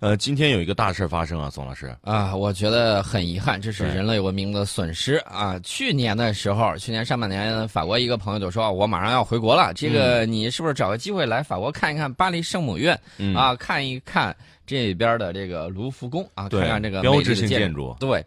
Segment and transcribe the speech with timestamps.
[0.00, 5.58] 呃，今天有一个大事发生啊，宋老师啊，我觉得很遗憾，这是人类文明的损失啊。
[5.64, 12.96] 去年的时候，去年上半年，法国一个朋友就说：“我马上要回国了，这个你是不是找个机会来法国看一看巴黎圣母院
[13.34, 14.34] 啊，看一看
[14.64, 18.24] 这边的这个卢浮宫啊，看看这个标志性建筑。”对，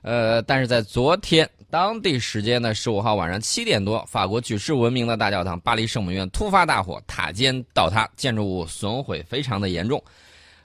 [0.00, 10.02] 呃，但是在昨天当地时间的十五号晚上七点多，法国举世闻名的大教堂巴黎圣母院突发大火，塔尖倒塌，建筑物损毁非常的严重。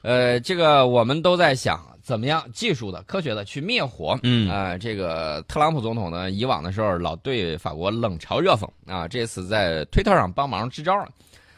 [0.06, 4.18] 呃，这个我们都在想怎么样技术的、科学的去灭火。
[4.22, 11.10] 嗯啊，这个特朗普总统呢，以往的时候老对法国冷嘲热讽啊，这次在推特上帮忙支招了。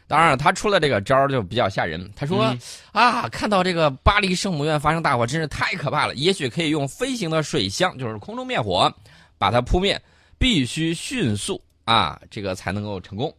[0.08, 2.10] 当然，他出了这个招就比较吓人。
[2.16, 2.56] 他说
[2.94, 6.16] 啊，看到这个巴黎圣母院发生大火，真是太可怕了。
[6.16, 8.90] 也许可以用飞行的水箱，就是空中灭火，
[9.38, 10.02] 把它扑灭。
[10.40, 13.34] 必须迅速啊，这个才能够成功。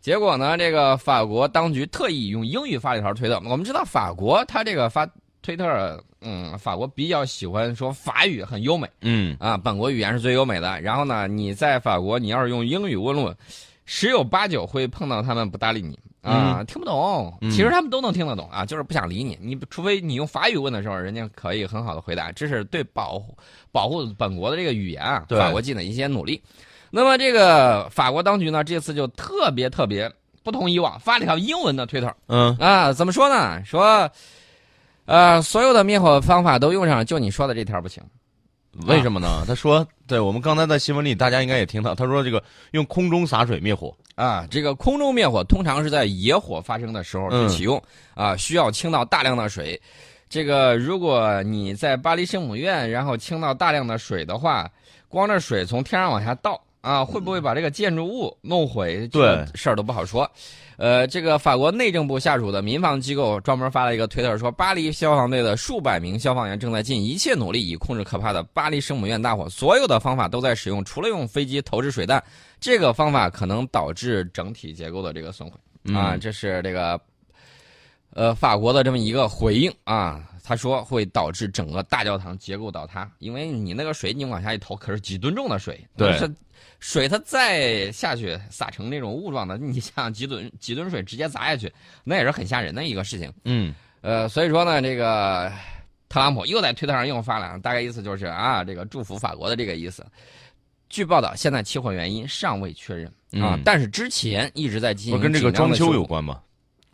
[0.00, 0.56] 结果呢？
[0.56, 3.34] 这个法国当局特意用英语发了一条推特。
[3.44, 5.06] 我们知道法国，他这个发
[5.42, 10.80] 推特，嗯，法国比较喜欢说法语很优美，嗯啊，本国语言是最优美的。
[10.80, 13.30] 然后呢，你在法国，你要是用英语问路，
[13.84, 17.36] 十有八九会碰到他们不搭理你啊，听不懂。
[17.50, 19.38] 其实他们都能听得懂啊，就是不想理你。
[19.38, 22.32] 你除非你用法语问的时候，人家可以很好的回答。
[22.32, 23.36] 这是对保护
[23.70, 26.42] 保护本国的这个语言啊，法国尽的一些努力。
[26.90, 30.10] 那么这个法国当局呢，这次就特别特别
[30.42, 32.12] 不同以往，发了一条英文的推特。
[32.26, 33.62] 嗯啊，怎么说呢？
[33.64, 34.10] 说，
[35.04, 38.02] 呃，所有的灭火方法都用上了，就你说的这条不行。
[38.86, 39.44] 为什么呢？
[39.46, 47.82] 他说，对我们刚才在新闻里，大家应该也听到，他说这个用空中洒水灭火啊，这个空中灭火通常是在野火发生的时候去启用
[48.14, 49.80] 啊，需要倾倒大量的水。
[50.28, 54.70] 这个如果你在巴黎圣母院，然后倾倒大量的水的话，
[55.08, 56.60] 光这水从天上往下倒。
[56.80, 59.06] 啊，会不会把这个建筑物弄毁？
[59.08, 60.30] 对，事儿都不好说。
[60.78, 72.22] 呃，这个法国内政部下属的民防机构专门发了一个推特说，巴黎消防队的数百名消防员正在尽一切努力以控制可怕的巴黎圣母院大火，所有的方法都在使用，除了用飞机投掷水弹，
[72.58, 75.94] 这个方法可能导致整体结构的这个损毁。
[75.94, 76.98] 啊，这是这个，
[78.14, 80.22] 呃，法国的这么一个回应啊。
[80.42, 86.18] 他说会导致整个大教堂结构倒塌，因为你那个水你往下一投，可是几吨重的水，对，
[86.78, 91.72] 水它再下去撒成那种雾状的，你像几吨几吨水直接砸下去，
[92.04, 93.32] 那也是很吓人的一个事情。
[93.44, 95.52] 嗯，呃，所以说呢，这个
[96.08, 100.04] 特朗普又在推特上又发了，大概意思就是啊，这个祝福法国的这个意思。
[100.88, 103.06] 据报道，现在起火原因尚未确认
[103.42, 106.40] 啊，但是之前一直在进行跟这个装修有关吗？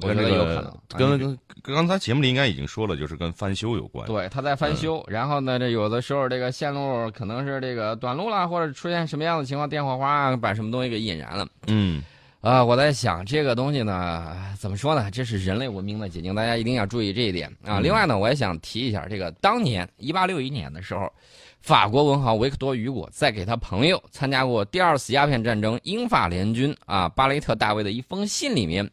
[0.03, 0.61] 我觉得有可
[0.99, 4.07] 能，跟跟刚才节目里应该已经说了，就是跟翻修有关。
[4.07, 11.49] 对，他在翻修，然后呢，这有的时候这个线路可能是这个短路了，或者出现什么样的情况，电火花把什么东西给引燃了。
[11.69, 12.03] 嗯，
[12.43, 15.11] 啊，我在想这个东西呢，怎么说呢？
[15.11, 17.81] 这是人类文明的结晶，大家一定要注意这一点啊。
[17.81, 21.11] 另外呢，我也想提一下，这个当年一八六一年的时候，
[21.63, 28.89] 法国文豪维克多·雨果在给他朋友参加过第二次鸦片战争英法联军啊巴雷特大卫的一封信里面。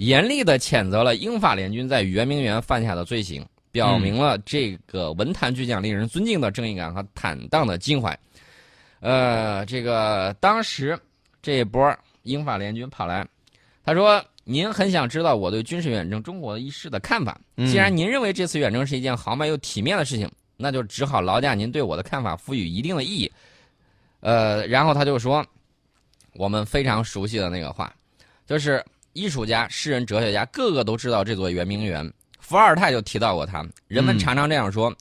[0.00, 8.18] 严厉地谴责了英法联军在圆明园犯下的罪行，表明了这个文坛巨匠令人尊敬的正义感和坦荡的襟怀。
[9.00, 10.98] 呃，这个当时
[11.42, 13.26] 这一波英法联军跑来，
[13.84, 17.38] 他说：“您很想知道我对军事远征中国一事的看法。
[17.66, 23.30] 既然您认为这次远征是一件豪迈又体面的事情，那就只好劳驾您对我的看法赋予一定的意义。”
[24.20, 25.44] 呃，然后他就说
[26.32, 27.94] ：“我们非常熟悉的那个话，
[28.46, 28.82] 就是。”
[29.12, 32.10] 艺术家、诗人、哲学家，个个都知道这座圆明园。
[32.38, 33.64] 伏尔泰就提到过它。
[33.86, 34.92] 人们常常这样说：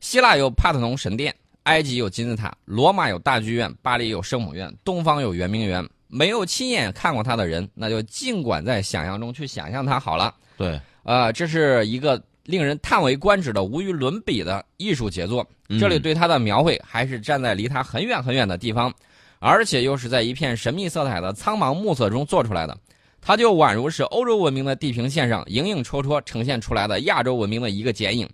[0.00, 5.86] 希腊有帕特农神殿，埃及有金字塔，罗马有大剧院，巴黎有圣母院，东方有圆明园。
[6.08, 10.34] 没有亲眼看过它的人，那就尽管在想象中去想象它好了。
[10.56, 15.46] 对，呃，这是一个令人叹为观止的、无与伦比的艺术杰作。
[15.78, 18.92] 这里对它的描绘，还是站在离它很远很远的地方，
[19.38, 22.76] 而且又是在一片神秘色彩的苍茫暮色中做出来的。
[23.20, 28.28] 它就宛如是欧洲文明的地平线上影影绰绰呈现出来的亚洲文明的一个剪影。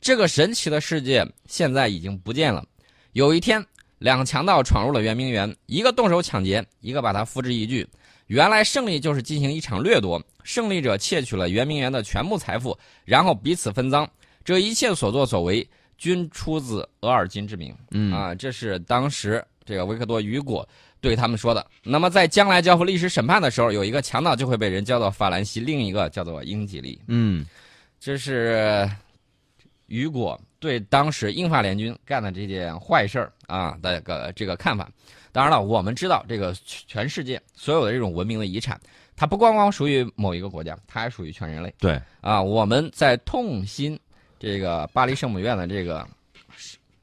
[0.00, 2.64] 这个神奇的世界现在已经不见了。
[3.12, 3.64] 有一天，
[3.98, 7.84] 两强盗闯入了圆明园，一个动手抢劫，一个把它付之一炬。
[8.28, 14.08] 原来胜利就是进行一场掠夺，胜利者窃取了圆明园的全部财富，然后彼此分赃。
[14.44, 17.74] 这一切所作所为，均出自额尔金之名。
[17.90, 20.66] 嗯啊，这是当时这个维克多·雨果。
[21.00, 21.66] 对他们说的。
[21.82, 27.00] 那么，在将来交付历史审判的时候，有一个强盗就会被人叫做法兰西，另一个叫做英吉利。
[27.06, 27.44] 嗯，
[28.00, 28.88] 这是
[29.86, 34.88] 雨果对当时英法联军干的这件坏事儿啊的个这个看法。
[35.30, 38.80] 当然了，我们知道这个全世界所有的这种文明的遗产，
[39.14, 41.72] 它不光光属于某一个国家，它还属于全人类。
[41.78, 43.98] 对啊，我们在痛心
[44.38, 46.06] 这个巴黎圣母院的这个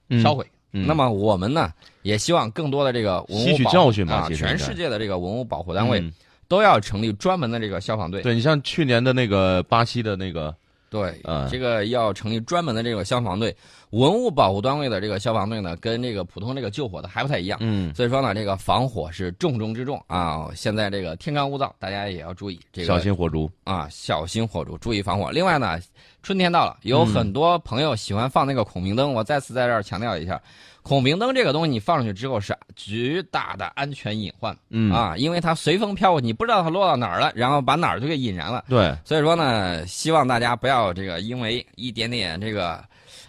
[0.10, 0.46] 嗯烧毁。
[0.76, 6.12] 嗯那么我们呢，也希望更多的这个文物吸取保教训吧啊，全世界的这个文物保护单位嗯
[6.48, 8.22] 都要成立专门的这个消防队。
[8.22, 10.54] 对你像去年的那个巴西的那个，
[10.90, 13.56] 对，嗯这个要成立专门的这个消防队。
[13.92, 17.58] 文物保护单位的这个消防队呢，跟这个普通这个救火的还不太一样。
[17.62, 20.48] 嗯，所以说呢，这个防火是重中之重啊！
[20.56, 23.50] 现在这个天干物燥，大家也要注意这个小心火烛。
[23.64, 25.32] 啊，小心火烛，注意防火。
[25.32, 25.80] 另外呢，
[26.24, 30.42] 春天到了，有很多朋友喜欢放那个孔明灯，我再次在这儿强调一下，
[30.82, 38.66] 孔明灯这个东西你放上去之后是巨大的安全隐患、嗯，啊，因为它随风飘过，你不知道它落到哪儿了，然后把哪儿就给引燃了。
[38.68, 42.84] 对，所以说呢，希望大家不要这个因为一点点这个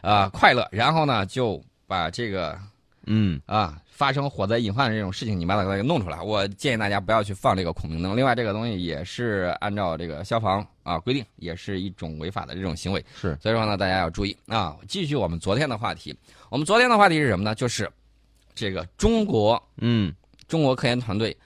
[0.07, 2.57] 呃快乐，然后呢就把这个
[3.07, 6.21] 嗯啊发生火灾隐患的这种事情，你把它给弄出来。
[6.21, 8.17] 我建议大家不要去放这个孔明灯。
[8.17, 13.05] 另外，这个东西也是按照这个消防啊规定，也是一种违法的这种行为。
[13.21, 14.77] 是，所以说呢，大家要注意啊。
[14.87, 16.17] 继续我们昨天的话题，
[16.51, 17.53] 我们昨天的话题是什么呢？
[17.53, 17.91] 就是
[18.55, 20.15] 这个中国嗯
[20.47, 21.37] 中国科研团队，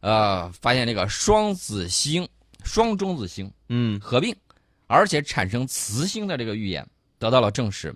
[0.00, 2.28] 呃，发现这个双子星、
[2.64, 4.34] 双中子星嗯合并，
[4.88, 6.84] 而且产生磁星的这个预言
[7.18, 7.94] 得到了证实。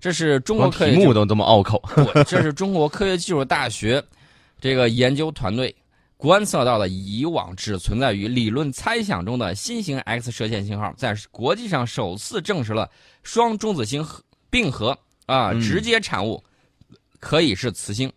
[0.00, 1.82] 这是中国题目都这么拗口。
[2.26, 4.02] 这是中国科学技术大学
[4.60, 5.74] 这个研究团队
[6.16, 12.90] 观测到的以往只存在于理论猜想中的新型 X 射线信号，在国际上首次证实了
[13.22, 14.04] 双中子星
[14.50, 16.42] 并合啊，嗯直接产物
[17.20, 18.12] 可以是磁星。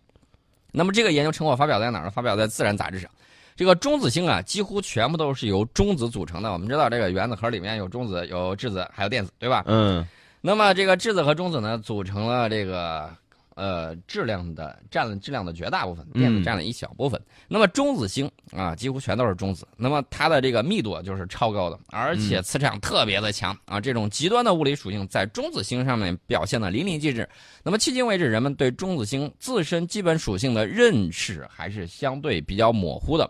[0.72, 2.10] 那么这个研究成果发表在哪儿呢？
[2.10, 3.10] 发表在《自然》杂志上。
[3.54, 6.52] 这个中子星啊，几乎全部都是由中子组成的。
[6.52, 9.64] 我们知道，这个原子核里面有中子、有质子，还有电子，对吧？
[9.66, 10.06] 嗯
[10.46, 13.10] 那么这个质子和中子呢，组成了这个
[13.56, 17.20] 呃质量的占了质量的绝大部分，电子嗯占了一小部分。
[17.48, 19.66] 那么中子星啊，几乎全都是中子。
[19.76, 23.80] 那么它的这个密度啊就是超高的，而且磁场特别的强啊。
[23.80, 27.28] 这种极端的物理属性在中子星上面表现的淋漓尽致。
[27.64, 33.28] 那么迄今为止，人们对中子星自身基本属性的认识还是相对比较模糊的。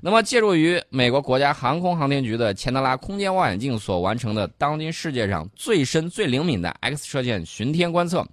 [0.00, 8.24] 那么，借助于美国国家航空航天局的钱德拉空间望远镜所完成的当今世界上最深、最灵敏的 X 射线巡天观测，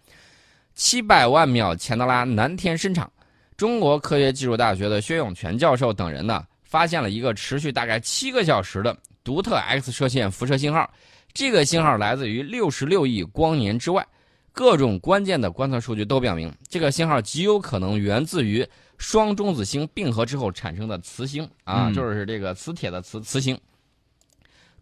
[0.76, 3.12] 七百万秒钱德拉南天深场，
[3.58, 10.88] 中国科学技术大学的薛永全教授等人呢，发现了一个持续大概七个小时的独特 X 射线辐射信号。
[11.34, 14.06] 这个信号来自于六十六亿光年之外，
[14.56, 18.68] 各种关键的观测数据都表明，这个信号极有可能源自于。
[18.98, 23.60] 双中子星并合之后产生的磁星啊，嗯就是这个磁铁的磁磁星。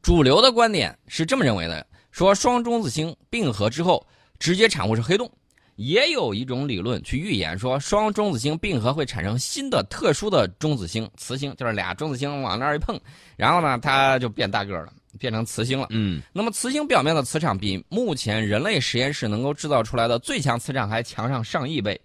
[0.04, 4.06] 主流的观点是这么认为的：说双中子星并合之后，
[4.38, 5.28] 直接产物是黑洞。
[5.78, 12.96] 也有一种理论去预言说，双中子星并合会产生新的特殊的中子星磁星，就是俩中子星往那儿一碰，
[13.36, 15.88] 然后呢，它就变大个儿了，变成磁星了。
[15.90, 22.00] 嗯那么磁星表面的磁场比目前人类实验室能够制造出来的最强磁场还强上上亿倍。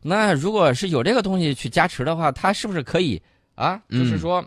[0.00, 3.20] 那如果是有这个东西去加持的话，它是不是可以
[3.54, 3.80] 啊？
[3.88, 4.44] 嗯就是说，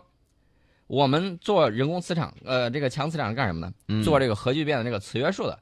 [0.86, 3.72] 我们做人工磁场，呃，这个强磁场是干什么呢？
[3.88, 5.58] 嗯做这个核聚变的这个磁约束的。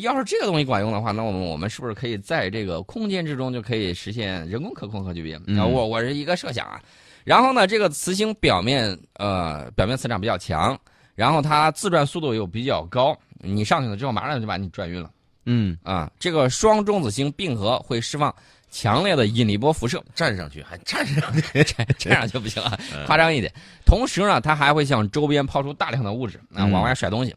[0.00, 5.40] 要是这个东西管用的话，那我们我们是不是可以在这个空间之中就可以实现人工可控核聚变？
[5.56, 6.80] 我我是一个设想啊。
[7.24, 10.78] 然后呢，这个磁星表面呃表面磁场比较强，
[11.14, 15.10] 然后它自转速度又比较高，你上去了之后马上就把你转晕了
[15.46, 16.10] 嗯，啊。
[16.18, 18.34] 这个双中子星并合会释放
[18.70, 23.52] 强烈的引力波辐射，站上去还站上去，站 站上去不行了，嗯夸张一点。
[23.84, 27.34] 同时呢，它还会向周边抛出大量的物质啊，嗯往外甩东西。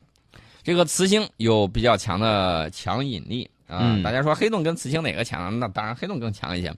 [0.63, 3.79] 这个磁星有比较强的强引力啊。
[3.82, 5.60] 嗯大家说黑洞跟磁星哪个强？
[5.60, 6.74] 那当然黑洞更强一些。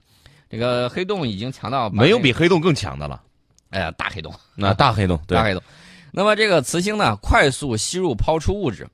[0.50, 3.22] 这个黑洞已经强到把没有比黑洞更强的了。
[3.70, 5.62] 哎呀大黑洞，那大黑洞，对大，黑洞。
[6.12, 8.86] 那么这个磁星呢，快速吸入抛出物质，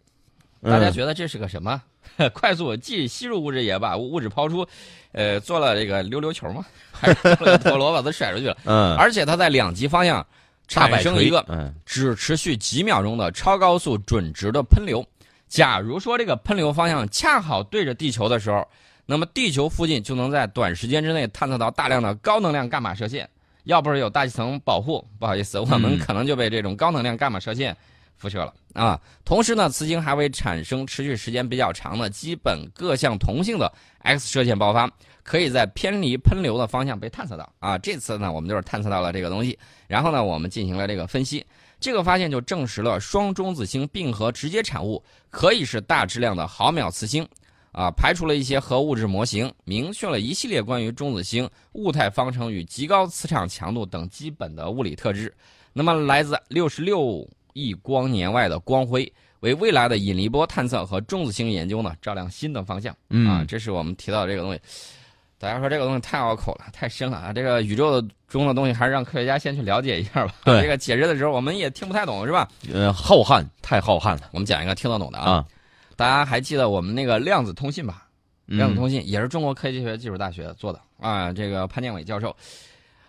[0.63, 1.81] 大家嗯觉得这是个什么？
[2.33, 4.65] 快速既吸入物质也把物质抛出，
[5.13, 6.65] 呃，做了这个溜溜球吗？
[6.93, 8.57] 还是做了个陀螺把它甩出去了？
[8.65, 10.25] 嗯，而且它在两极方向
[10.69, 15.05] 产生一个嗯只持续几秒钟的超高速准直的喷流。
[15.49, 18.67] 假如说这个喷流方向恰好对着地球的时候，
[19.07, 23.29] 那么地球附近就能在短时间之内探测到大量的高能量伽马射线。
[23.65, 27.77] 要不是有大气层保护，不好意思，我们嗯可能就被这种高能量伽马射线
[28.17, 29.01] 辐射了啊。
[29.25, 34.91] 同时呢，磁星还会产生持续时间比较长的、基本各项同性的 X 射线爆发，
[35.23, 37.77] 可以在偏离喷流的方向被探测到啊。
[37.79, 41.45] 这次呢，我们就是探测到了这个东西，然后呢，我们进行了这个分析，
[41.81, 47.27] 这个发现就证实了双中子星并合直接产物可以是大质量的毫秒磁星。
[47.75, 55.35] 啊，排除了一些核物质模型，明确了一系列关于中子星物态方程与极高磁场强度等基本的物理特质。
[55.73, 62.97] 那么来自六十六亿光年外的光辉，为未来的引力波探测和中子星研究呢照亮新的方向。
[63.11, 64.61] 嗯啊，这是我们提到的这个东西。
[65.37, 67.33] 大家说这个东西太拗口了，太深了啊！
[67.33, 70.35] 这个宇宙中的东西还是让科学家先去了解一下吧。
[70.45, 72.49] 对这个解释的时候我们也听不太懂，是吧？
[72.73, 75.33] 呃，浩瀚，太浩瀚了我们讲一个听得懂的啊。
[75.33, 75.45] 啊！
[75.97, 78.07] 大家还记得我们那个量子通信吧？
[78.47, 82.35] 量子嗯通信也是中国科技学技术大学做的啊，这个潘建伟教授。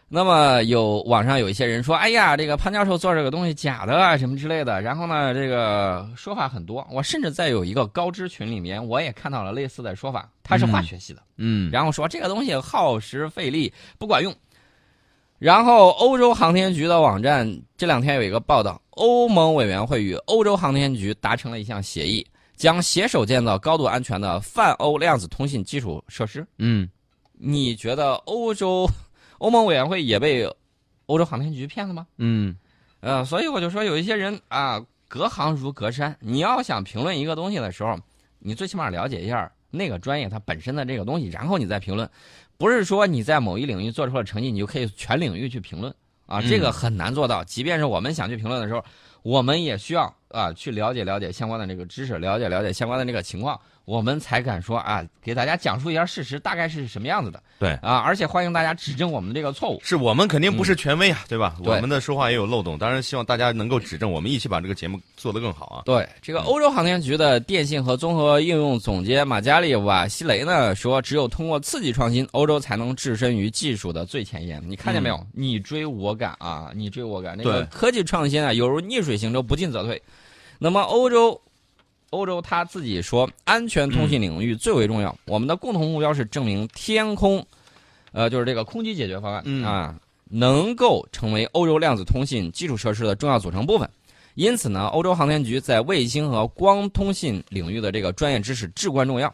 [0.07, 4.79] 那么有网上有一些人说，哎呀，这个潘教授做这个东西假的啊，什么之类的。
[4.81, 6.87] 然后呢，这个说法很多。
[6.91, 10.29] 我甚至在有一个高知群里面，我也看到了类似的说法。
[10.43, 14.33] 他是化学系的，嗯然后说这个东西耗时费力，不管用。
[15.39, 22.25] 然后欧洲航天局的网站这两天有一个报道，欧盟委员会与欧洲航天局达成了一项协议，
[22.55, 26.45] 将携手建造高度安全的泛欧量子通信基础设施。
[26.57, 26.89] 嗯，
[27.33, 28.89] 你觉得欧洲
[29.37, 30.49] 欧盟委员会也被
[31.07, 32.07] 欧洲航天局骗了吗？
[32.17, 32.55] 嗯
[33.01, 36.17] 呃，所以我就说有一些人啊，隔行如隔山。
[36.19, 37.99] 你要想评论一个东西的时候，
[38.39, 42.09] 你最起码了解一下那个专业它本身的这个东西，然后你再评论。
[42.57, 45.93] 不是说你在某一领域做出了成绩，你就可以全领域去评论
[46.25, 47.43] 啊，嗯这个很难做到。
[47.43, 48.83] 即便是我们想去评论的时候，
[49.25, 57.41] 我们也需要啊去了解了解相关的这个知识，了解了解相关的这个情况，我们才敢说啊给大家讲述一下事实大概是什么样子的。
[57.57, 59.79] 对啊，而且欢迎大家指正我们这个错误。
[59.81, 61.55] 是我们肯定不是权威啊，对吧？
[61.63, 65.81] 我们的说话也有漏洞，当然希望大家能够指正，我们一起把这个节目做得更好啊。
[65.85, 74.61] 对这个欧洲航天局的电信和综合应用总监马加利瓦西雷呢说，只有通过刺激创新，欧洲才能置身于技术的最前沿。
[74.67, 75.25] 你看见没有？
[75.31, 77.37] 你追我赶啊，你追我赶。
[77.37, 80.01] 那个科技创新啊，犹如逆水行舟，不进则退。
[80.57, 81.39] 那么欧洲，
[82.11, 85.15] 欧洲他自己说，安全通信领域最为重要。
[85.25, 87.45] 我们的共同目标是证明天空，
[88.11, 93.89] 呃，就是这个空基解决方案、嗯啊，能够成为欧洲量子通信基础设施的重要组成部分。
[94.35, 99.33] 因此呢，欧洲航天局在卫星和光通信领域的这个专业知识至关重要，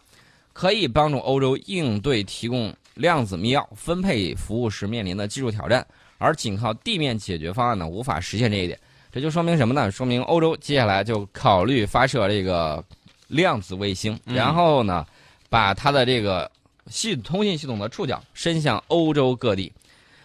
[0.54, 5.86] 可以帮助欧洲应对提供量子密钥分配服务时面临的技术挑战，
[6.18, 8.80] 而仅靠地面解决方案呢，无法实现这一点。
[9.12, 9.92] 这就说明什么呢？
[9.92, 12.84] 说明欧洲接下来就考虑发射这个
[13.28, 15.06] 量子卫星，嗯然后呢，
[15.50, 16.50] 把它的这个
[16.88, 19.72] 系通信系统的触角伸向欧洲各地。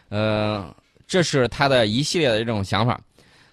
[0.09, 0.73] 呃，
[1.07, 3.00] 这是它的一系列的这种想法。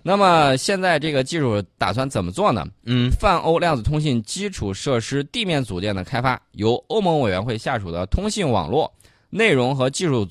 [0.04, 2.63] 那么现在这个技术打算怎么做呢？
[2.84, 8.94] 嗯泛欧量子通信基础设施地面组件的开发，由欧盟委员会下属的通信网络
[9.32, 10.28] 内容和技术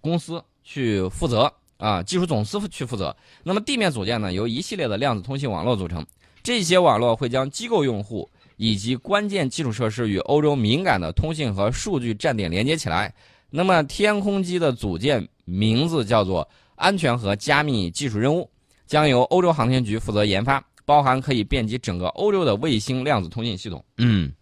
[0.00, 3.16] 公司去负责啊，技术总司去负责。
[3.42, 6.06] 那么地面组件呢，由一系列的量子通信网络组成，
[6.42, 13.12] 这些网络会将机构用户以及关键基础设施与欧洲敏感的通信和数据站点连接起来。
[13.50, 18.48] 那么天空机的组件名字叫做安全和加密技术任务。
[18.86, 23.84] 将由欧洲航天局负责研发，包含可以遍及整个欧洲的卫星量子通信系统。
[23.98, 24.32] 嗯，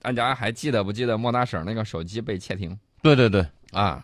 [0.00, 4.00] 大家还记得不记得莫大婶那个手机被窃听对对对，啊？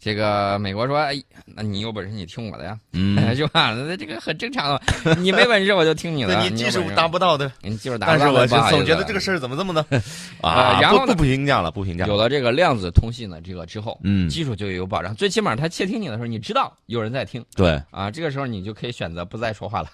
[0.00, 3.74] 这个美国说，哎，那你有本事你听我的呀，嗯， 是吧？
[3.74, 4.82] 那这个很正常啊，
[5.18, 6.34] 你没本事我就听你的。
[6.34, 9.80] 那你技术达不，不到的，你技术达不到但是我就总觉得这个事儿怎么这么的
[10.40, 10.74] 啊？
[10.74, 12.06] 呃然后呢不不评价了，不评价。
[12.06, 19.88] 有了这个量子通信的这个之后，嗯，技术就有保障，最起码他窃听你的时候，你知道有人在听对，啊，这个时候你就可以选择不再说话了。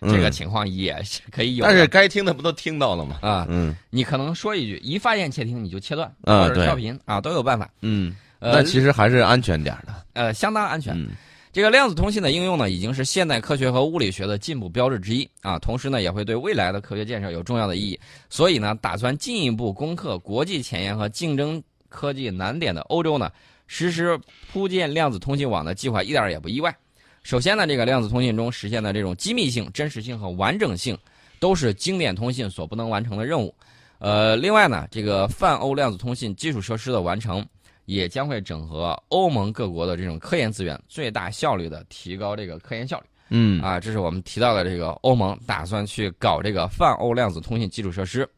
[0.00, 3.18] 嗯这个情况也是可以有的，但是该听的不都听到了吗？
[3.20, 7.68] 啊，嗯你可能说一句，一发现窃听你就切断，或者跳频啊，都有办法。
[7.82, 9.94] 嗯，呃那其实还是安全点的。
[10.14, 10.94] 呃，相当安全。
[10.94, 11.10] 嗯
[11.54, 18.00] 这个量子通信的应用呢，已经是现代科学和物理学的进步标志之一啊，同时呢，也会对未来的科学建设有重要的意义。
[18.30, 23.30] 所以呢，打算进一步攻克国际前沿和竞争科技难点的欧洲呢，
[23.66, 24.18] 实施
[24.50, 26.74] 铺建量子通信网的计划一点也不意外。
[27.22, 30.96] 首先呢，这个量子通信中实现的这种机密性、真实性和完整性，
[31.38, 33.54] 都是经典通信所不能完成的任务。
[33.98, 37.46] 呃，另外呢，这个泛欧量子通信基础设施的完成。
[37.92, 43.80] 也将会整合欧盟各国的这种科研资源，最大效率的提高这个科研效率嗯啊！
[43.80, 48.28] 这是我们提到的这个欧盟打算去搞这个泛欧量子通信基础设施。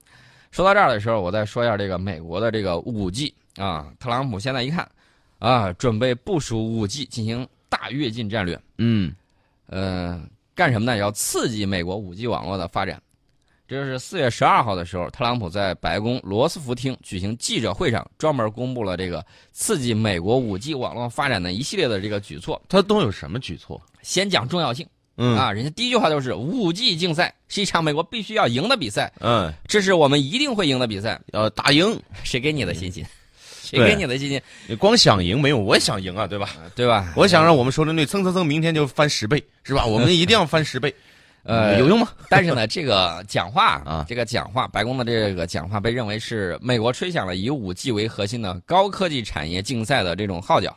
[0.50, 4.88] 说到这儿的时候，我再说一下这个美国的这个五 G 啊，特朗普现在一看
[5.40, 9.12] 啊，准备部署五 G 进行大跃进战略，嗯
[9.66, 10.22] 呃，
[10.54, 10.96] 干什么呢？
[10.96, 13.02] 要刺激美国五 G 网络的发展。
[13.66, 22.60] 这是四月十二号的时候，特朗普在白宫罗斯福厅举行记者会上，专门公布了这个刺激美国五 G 网络发展的一系列的这个举措。
[22.68, 23.80] 他都有什么举措？
[24.02, 31.18] 先讲重要性嗯啊，人家第一句话就是五 G 竞赛是一场美国必须要赢的比赛，嗯，这是我们一定会赢的比赛。
[31.32, 31.98] 要打赢。
[32.22, 33.02] 谁给你的信心？
[33.64, 34.38] 谁给你的信心？
[34.66, 36.50] 你光想赢没有，我也想赢啊，对吧？
[36.74, 37.14] 对吧？
[37.16, 39.86] 我想让我们说针队蹭蹭蹭，明天就翻十倍，是吧？
[39.86, 40.94] 我们一定要翻十倍。
[41.44, 42.08] 呃，有用吗？
[42.30, 50.74] 但是呢，这个讲话啊，这个讲话，白宫的这个讲话被认为是美国吹响了以五 G 为核心的高科技产业竞赛的这种号角。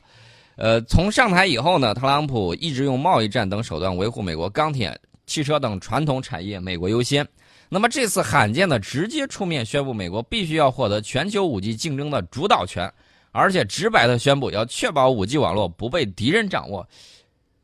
[0.58, 7.26] 呃，从上台以后呢，特朗普一直用贸易战等手段维护美国钢铁、汽车等传统产业美国优先。
[7.70, 12.92] 那么这次罕见的直接出面宣布，美国必须要获得全球五 G 竞争的主导权，
[13.32, 16.86] 而且直白的宣布要确保五 G 网络不被敌人掌握。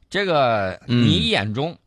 [0.09, 1.77] 这个你眼中。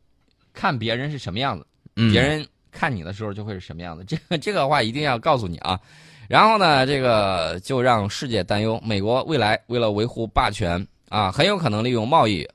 [0.57, 1.67] 看别人是什么样子，
[2.11, 4.03] 别人看你的时候就会是什么样子。
[4.05, 5.79] 这个这个话一定要告诉你啊。
[6.29, 12.49] 然后呢，这个就让世界担忧，美国未来为了维护霸权啊，很有可能利用贸易、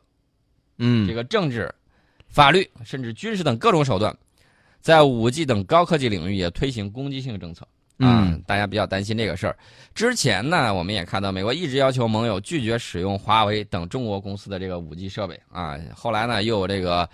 [0.80, 1.74] 嗯，这个政治、
[2.28, 4.14] 法律甚至军事等各种手段，
[4.82, 7.66] 在五 G 等高科技领域也推行攻击性政策
[8.00, 8.38] 啊。
[8.46, 9.56] 大家比较担心这个事儿。
[9.96, 15.80] 之前呢，我们也看到美国一直要求盟友拒绝使用华为等中国公司的这个五 G 设备啊。
[15.96, 17.08] 后来呢，又有这个。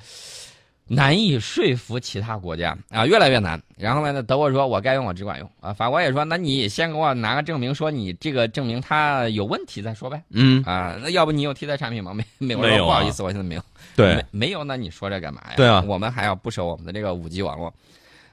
[0.88, 3.62] 难以说服其他国家啊，越来越难。
[3.77, 10.24] 然后呢，德国说我该用我只管用啊，法国也说，那你先给我拿个证明，说你这个证明它有问题再说呗。
[10.29, 12.13] 嗯啊，那要不你有替代产品吗？
[12.13, 13.62] 没没有，不好意思，我现在没有。
[13.96, 15.53] 对，没没有，那你说这干嘛呀？
[15.58, 17.74] 对啊，我们还要不守我们的这个五 G 网络。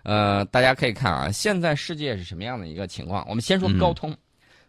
[0.02, 3.24] 呃，大家可以看啊，现在世界是什么样的一个情况？
[3.28, 4.14] 我们先说高通，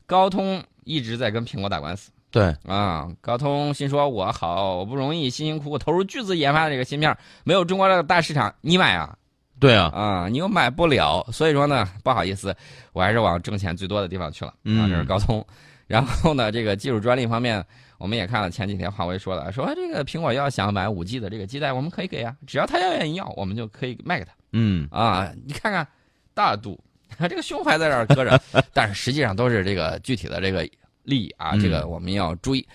[0.06, 2.10] 高通一直在跟苹果打官司。
[2.36, 9.18] 对啊，高通心说：“我好不容易辛辛苦苦投入巨资研发的这个芯片，没有中国这个大市场，你买啊？
[9.58, 12.54] 对啊，啊，你又买不了，所以说呢，不好意思，
[12.92, 14.52] 我还是往挣钱最多的地方去了。
[14.66, 15.42] 啊，这是高通。
[15.88, 17.66] 然后呢，这个技术专利方面，
[17.98, 24.32] 我们也看了前几天华为说的，说这个苹果要想买五 G 的这个基带，我们可以给啊，只要他要愿意要，我们就可以卖给他。
[24.52, 25.88] 嗯啊，你看看
[26.34, 26.78] 大度，
[27.30, 28.38] 这个胸怀在这儿搁着，
[28.74, 30.68] 但是实际上都是这个具体的这个。”
[31.06, 32.68] 利益啊，这个我们要注意。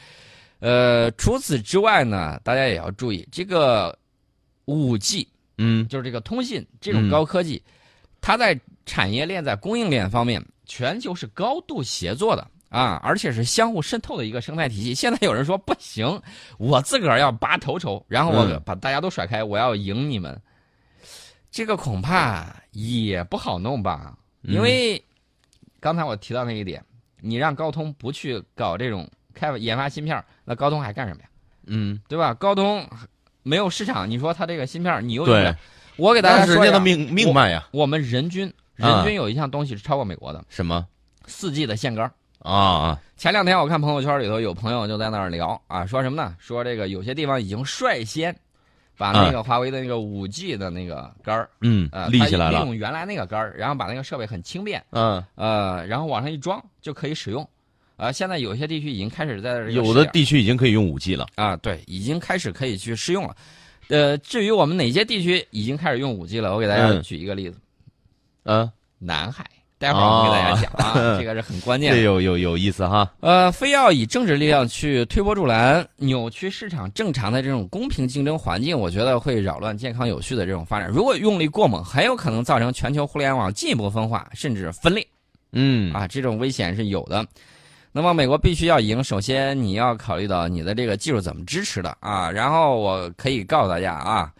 [0.60, 3.98] 呃，除此之外呢，大家也要注意这个
[4.66, 7.62] 五 G，嗯，就是这个通信这种高科技，
[8.20, 14.94] 它在产业链在供应链方面，全球是高度协作的啊，而且是相互渗透的一个生态体系。
[14.94, 16.20] 现在有人说不行，
[16.58, 20.38] 我自个儿要拔头筹，然后我把大家都甩开，我要赢你们，
[21.50, 24.14] 这个恐怕也不好弄吧？
[24.42, 25.02] 因为
[25.80, 26.84] 刚才我提到那一点。
[27.20, 31.28] 你让高通不去搞这种开发研发芯片，那高通还干什么呀？
[31.66, 32.34] 嗯，对吧？
[32.34, 32.86] 高通
[33.42, 35.54] 没有市场，你说它这个芯片你又对，
[35.96, 37.68] 我给大家说人家的命命脉呀。
[37.70, 40.86] 我们人均人均有一项东西是超过美国的，什么？
[41.26, 43.00] 四 G 的线杆啊啊！
[43.16, 46.34] 前两天我看朋友圈里头有朋友就在那儿聊啊，说什么呢？
[46.38, 48.34] 说这个有些地方已经率先
[49.00, 55.24] 把那个华为的那个五 G 的那个杆儿，嗯，立起来了，利用原来那个杆儿，然后把那个设备很轻便，嗯。
[55.36, 56.62] 呃，然后往上一装。
[56.82, 57.46] 就可以使用，
[57.96, 63.36] 啊，现在有些地区已经开始在有的地区已经可以用五 G 了啊，对，已经开始可以去试用了。
[63.88, 67.58] 呃，至于我们哪些地区已经开始用五 G 了，我给大家举一个例子，
[68.44, 69.44] 嗯，南海，
[69.80, 73.10] 待会儿我给大家讲啊， 这个是很关键，这有有有意思哈。
[73.20, 80.90] 呃，非要以政治力量去推波助澜，扭曲市场正常的这种公平竞争环境，我觉得会扰乱健康有序的这种发展。
[80.90, 85.06] 如果用力过猛，很有可能造成全球互联网进一步分化，甚至分裂。
[85.52, 87.26] 嗯啊，这种危险是有的。
[87.90, 92.30] 那么美国必须要赢，首先你要考虑到你的这个技术怎么支持的啊。
[92.30, 94.30] 然后我可以告诉大家啊，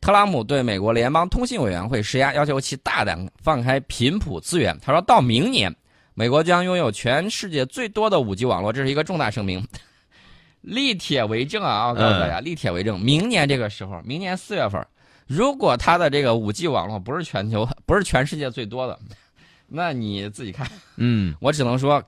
[0.00, 4.78] 特朗普对美国联邦通信委员会施压，要求其大胆放开频谱资源。
[4.80, 5.74] 他说到明年，
[6.14, 9.66] 美国将拥有全世界最多的五 G 网络，这是一个重大声明。
[10.62, 11.88] 立铁为证啊！
[11.88, 14.84] 我告诉大家，立铁为证，明年这个时候，明年四月份，
[15.28, 18.98] 如果他的这个五 G 网络不是全球，不是全世界最多的。
[19.68, 22.02] 那你自己看，嗯，我只能说，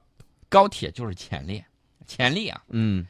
[0.48, 1.62] 高铁就是潜力，
[2.06, 3.06] 潜力啊，嗯，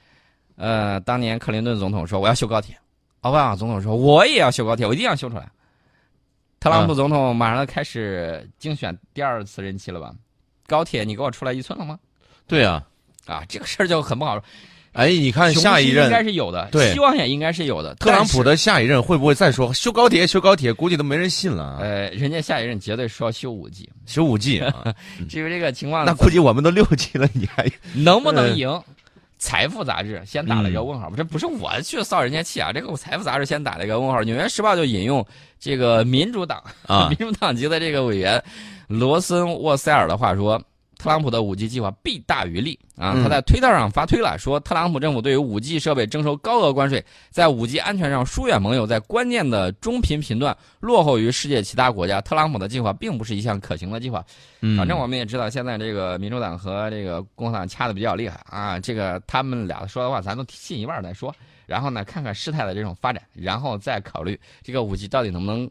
[0.56, 2.76] 呃，当年克林顿总统说我要修高铁，
[3.20, 5.48] 奥巴马总统说我也要修高铁，我一定要修出来。
[6.60, 10.12] 特朗普总统马上开始竞选第二次任期了吧？
[10.66, 11.98] 高铁你给我出来一寸了吗？
[12.46, 12.84] 对啊，
[13.26, 14.44] 啊，这个事儿就很不好说。
[14.92, 17.94] 哎，你看下一任应该是有的，对，希望也应该是有的。
[17.96, 20.26] 特朗普的下一任会不会再说修高铁？
[20.26, 21.78] 修高铁估计都没人信了。
[21.80, 24.94] 呃，人家下一任绝对说修五 G，修五 G 啊。
[25.28, 28.68] 至于这个情况，那估计我们都六 G 了，你还能不能赢？
[29.38, 34.22] 财富杂志先打了一个问号，这不是我去臊人家气啊，这个财富杂志先打了一个问号。
[34.22, 35.24] 纽约时报就引用
[35.58, 38.42] 这个民主党啊， 民主党籍的这个委员
[38.88, 40.60] 罗森沃塞尔的话说
[40.98, 43.12] ：“特朗普的五 G 计划弊大于利啊！
[43.14, 52.20] 嗯他在推特上发推了，说特朗普政府对于五 G 设备征收高额关税，在五 G 安全上疏远盟友，在关键的中频频段落后于世界其他国家。
[52.20, 54.24] 特朗普的计划并不是一项可行的计划。
[54.60, 61.32] 嗯，反正我们也知道，现在这个民主党和这个共和党掐的比较厉害啊，这个他们俩说的话咱都信一半再说，
[61.66, 65.66] 然后呢看看事态的这种发展，然后再考虑这个五 G 到底能不能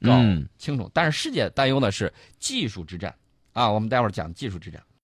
[0.00, 0.88] 搞嗯清楚。
[0.94, 3.12] 但是世界担忧的是技术之战
[3.52, 4.82] 啊，我们待会儿讲技术质量。